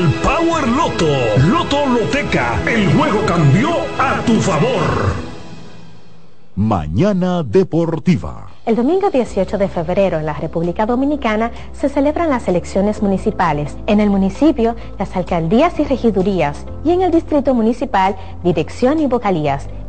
el 0.00 0.08
Power 0.22 0.66
Loto. 0.66 1.06
Loto 1.46 1.86
Loteca, 1.86 2.58
el 2.66 2.90
juego 2.94 3.20
cambió 3.26 3.68
a 3.98 4.22
tu 4.24 4.40
favor. 4.40 5.14
Mañana 6.56 7.42
Deportiva. 7.42 8.48
El 8.64 8.76
domingo 8.76 9.10
18 9.10 9.58
de 9.58 9.68
febrero 9.68 10.18
en 10.18 10.26
la 10.26 10.32
República 10.32 10.86
Dominicana 10.86 11.50
se 11.72 11.90
celebran 11.90 12.30
las 12.30 12.48
elecciones 12.48 13.02
municipales. 13.02 13.76
En 13.86 14.00
el 14.00 14.08
municipio, 14.08 14.74
las 14.98 15.14
alcaldías 15.16 15.78
y 15.78 15.84
regidurías 15.84 16.64
y 16.82 16.92
en 16.92 17.02
el 17.02 17.10
distrito 17.10 17.52
municipal, 17.52 18.16
dirección 18.42 19.00
y 19.00 19.06
vocalías. 19.06 19.68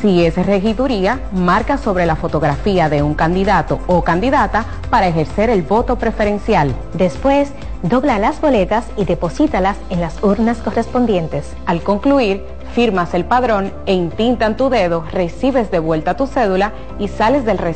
Si 0.00 0.24
es 0.24 0.34
regiduría, 0.46 1.20
marca 1.30 1.76
sobre 1.76 2.06
la 2.06 2.16
fotografía 2.16 2.88
de 2.88 3.02
un 3.02 3.12
candidato 3.12 3.80
o 3.86 4.02
candidata 4.02 4.64
para 4.88 5.08
ejercer 5.08 5.50
el 5.50 5.60
voto 5.60 5.96
preferencial. 5.96 6.74
Después, 6.94 7.52
dobla 7.82 8.18
las 8.18 8.40
boletas 8.40 8.86
y 8.96 9.04
deposítalas 9.04 9.76
en 9.90 10.00
las 10.00 10.22
urnas 10.22 10.56
correspondientes. 10.58 11.52
Al 11.66 11.82
concluir, 11.82 12.46
firmas 12.72 13.12
el 13.12 13.26
padrón 13.26 13.74
e 13.84 13.92
intintan 13.92 14.56
tu 14.56 14.70
dedo, 14.70 15.04
recibes 15.12 15.70
de 15.70 15.80
vuelta 15.80 16.16
tu 16.16 16.26
cédula 16.26 16.72
y 16.98 17.08
sales 17.08 17.44
del 17.44 17.58
recinto 17.58 17.70